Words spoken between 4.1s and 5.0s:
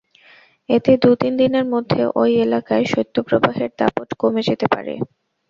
কমে যেতে পারে।